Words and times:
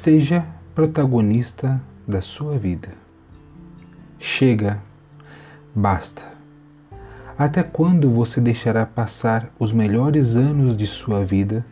Seja 0.00 0.46
protagonista 0.76 1.82
da 2.06 2.20
sua 2.20 2.56
vida. 2.56 2.90
Chega, 4.16 4.78
basta. 5.74 6.22
Até 7.36 7.64
quando 7.64 8.08
você 8.08 8.40
deixará 8.40 8.86
passar 8.86 9.50
os 9.58 9.72
melhores 9.72 10.36
anos 10.36 10.76
de 10.76 10.86
sua 10.86 11.24
vida 11.24 11.66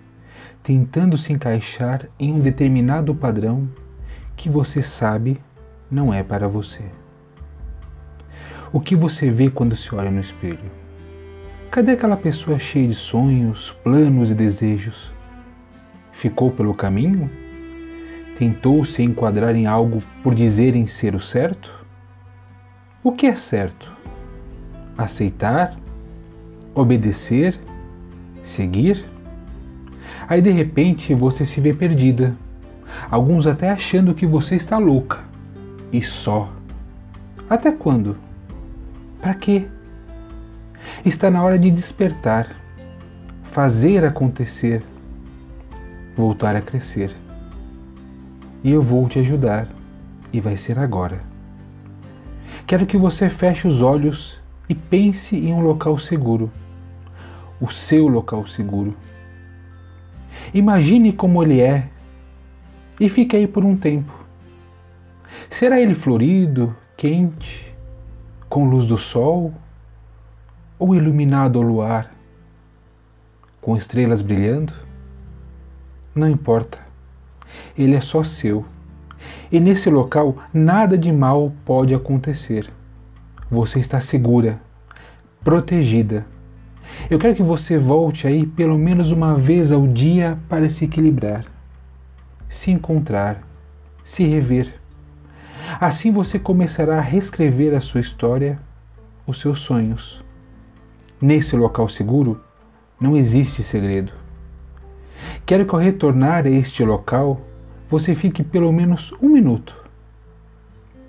tentando 0.60 1.16
se 1.16 1.32
encaixar 1.32 2.08
em 2.18 2.32
um 2.32 2.40
determinado 2.40 3.14
padrão 3.14 3.68
que 4.34 4.50
você 4.50 4.82
sabe 4.82 5.40
não 5.88 6.12
é 6.12 6.24
para 6.24 6.48
você? 6.48 6.82
O 8.72 8.80
que 8.80 8.96
você 8.96 9.30
vê 9.30 9.50
quando 9.50 9.76
se 9.76 9.94
olha 9.94 10.10
no 10.10 10.20
espelho? 10.20 10.68
Cadê 11.70 11.92
aquela 11.92 12.16
pessoa 12.16 12.58
cheia 12.58 12.88
de 12.88 12.94
sonhos, 12.96 13.70
planos 13.84 14.32
e 14.32 14.34
desejos? 14.34 15.12
Ficou 16.10 16.50
pelo 16.50 16.74
caminho? 16.74 17.45
Tentou 18.38 18.84
se 18.84 19.02
enquadrar 19.02 19.56
em 19.56 19.66
algo 19.66 20.02
por 20.22 20.34
dizerem 20.34 20.86
ser 20.86 21.14
o 21.14 21.20
certo? 21.20 21.72
O 23.02 23.12
que 23.12 23.26
é 23.26 23.34
certo? 23.34 23.90
Aceitar? 24.98 25.76
Obedecer? 26.74 27.58
Seguir? 28.42 29.04
Aí 30.28 30.42
de 30.42 30.50
repente 30.50 31.14
você 31.14 31.46
se 31.46 31.60
vê 31.60 31.72
perdida, 31.72 32.36
alguns 33.10 33.46
até 33.46 33.70
achando 33.70 34.14
que 34.14 34.26
você 34.26 34.56
está 34.56 34.76
louca. 34.76 35.20
E 35.90 36.02
só. 36.02 36.52
Até 37.48 37.72
quando? 37.72 38.16
Para 39.20 39.34
quê? 39.34 39.66
Está 41.04 41.30
na 41.30 41.42
hora 41.42 41.58
de 41.58 41.70
despertar, 41.70 42.54
fazer 43.44 44.04
acontecer, 44.04 44.82
voltar 46.16 46.54
a 46.54 46.60
crescer. 46.60 47.14
E 48.62 48.70
eu 48.70 48.82
vou 48.82 49.08
te 49.08 49.18
ajudar, 49.18 49.68
e 50.32 50.40
vai 50.40 50.56
ser 50.56 50.78
agora. 50.78 51.20
Quero 52.66 52.86
que 52.86 52.96
você 52.96 53.30
feche 53.30 53.68
os 53.68 53.80
olhos 53.80 54.40
e 54.68 54.74
pense 54.74 55.36
em 55.36 55.52
um 55.52 55.60
local 55.60 55.98
seguro, 55.98 56.50
o 57.60 57.70
seu 57.70 58.08
local 58.08 58.46
seguro. 58.46 58.96
Imagine 60.52 61.12
como 61.12 61.42
ele 61.42 61.60
é 61.60 61.88
e 62.98 63.08
fique 63.08 63.36
aí 63.36 63.46
por 63.46 63.64
um 63.64 63.76
tempo. 63.76 64.12
Será 65.50 65.80
ele 65.80 65.94
florido, 65.94 66.74
quente, 66.96 67.74
com 68.48 68.68
luz 68.68 68.86
do 68.86 68.98
sol 68.98 69.52
ou 70.78 70.94
iluminado 70.94 71.58
ao 71.58 71.64
luar, 71.64 72.12
com 73.60 73.76
estrelas 73.76 74.22
brilhando? 74.22 74.72
Não 76.14 76.28
importa, 76.28 76.78
ele 77.76 77.94
é 77.94 78.00
só 78.00 78.22
seu. 78.24 78.64
E 79.50 79.60
nesse 79.60 79.88
local 79.90 80.36
nada 80.52 80.96
de 80.96 81.12
mal 81.12 81.52
pode 81.64 81.94
acontecer. 81.94 82.70
Você 83.50 83.78
está 83.78 84.00
segura, 84.00 84.60
protegida. 85.42 86.26
Eu 87.10 87.18
quero 87.18 87.34
que 87.34 87.42
você 87.42 87.78
volte 87.78 88.26
aí 88.26 88.46
pelo 88.46 88.78
menos 88.78 89.10
uma 89.10 89.36
vez 89.36 89.70
ao 89.70 89.86
dia 89.86 90.38
para 90.48 90.68
se 90.70 90.84
equilibrar, 90.84 91.44
se 92.48 92.70
encontrar, 92.70 93.42
se 94.02 94.24
rever. 94.24 94.72
Assim 95.80 96.10
você 96.10 96.38
começará 96.38 96.98
a 96.98 97.02
reescrever 97.02 97.74
a 97.74 97.80
sua 97.80 98.00
história, 98.00 98.58
os 99.26 99.40
seus 99.40 99.60
sonhos. 99.60 100.24
Nesse 101.20 101.56
local 101.56 101.88
seguro 101.88 102.40
não 103.00 103.16
existe 103.16 103.62
segredo. 103.62 104.25
Quero 105.46 105.64
que 105.64 105.76
ao 105.76 105.80
retornar 105.80 106.44
a 106.44 106.50
este 106.50 106.84
local 106.84 107.40
você 107.88 108.16
fique 108.16 108.42
pelo 108.42 108.72
menos 108.72 109.14
um 109.22 109.28
minuto. 109.28 109.76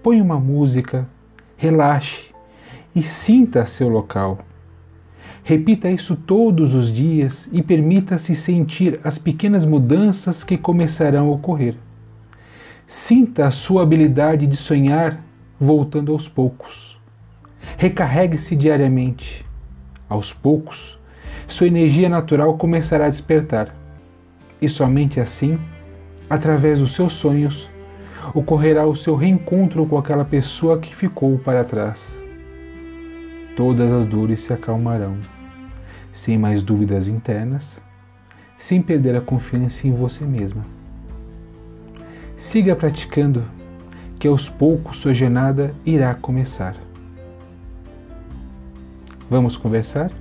Põe 0.04 0.22
uma 0.22 0.40
música, 0.40 1.08
relaxe 1.56 2.28
e 2.94 3.02
sinta 3.02 3.66
seu 3.66 3.90
local. 3.90 4.38
Repita 5.44 5.90
isso 5.90 6.16
todos 6.16 6.76
os 6.76 6.94
dias 6.94 7.50
e 7.52 7.64
permita-se 7.64 8.36
sentir 8.36 9.00
as 9.04 9.18
pequenas 9.18 9.66
mudanças 9.66 10.44
que 10.44 10.56
começarão 10.56 11.30
a 11.30 11.32
ocorrer. 11.32 11.74
Sinta 12.86 13.48
a 13.48 13.52
sua 13.52 13.82
habilidade 13.82 14.46
de 14.46 14.56
sonhar 14.56 15.20
voltando 15.60 16.12
aos 16.12 16.30
poucos. 16.30 16.96
Recarregue-se 17.76 18.56
diariamente 18.56 19.44
aos 20.08 20.32
poucos, 20.32 20.96
sua 21.48 21.66
energia 21.66 22.08
natural 22.08 22.56
começará 22.56 23.08
a 23.08 23.10
despertar. 23.10 23.87
E 24.62 24.68
somente 24.68 25.20
assim, 25.20 25.60
através 26.30 26.80
dos 26.80 26.96
seus 26.96 27.14
sonhos, 27.14 27.70
ocorrerá 28.34 28.86
o 28.86 28.96
seu 28.96 29.16
reencontro 29.16 29.86
com 29.86 29.98
aquela 29.98 30.26
pessoa 30.26 30.80
que 30.80 30.96
ficou 30.96 31.38
para 31.38 31.64
trás. 31.64 32.22
Todas 33.56 33.92
as 33.92 34.06
dores 34.06 34.42
se 34.42 34.54
acalmarão, 34.54 35.18
sem 36.12 36.38
mais 36.38 36.62
dúvidas 36.62 37.08
internas, 37.08 37.80
sem 38.58 38.82
perder 38.82 39.16
a 39.16 39.22
confiança 39.22 39.88
em 39.88 39.94
você 39.94 40.26
mesma. 40.26 40.66
Siga 42.36 42.76
praticando, 42.76 43.44
que 44.20 44.28
aos 44.28 44.50
poucos 44.50 44.98
sua 44.98 45.14
jornada 45.14 45.74
irá 45.86 46.14
começar. 46.16 46.76
Vamos 49.30 49.56
conversar? 49.56 50.12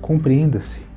Compreenda-se. 0.00 0.89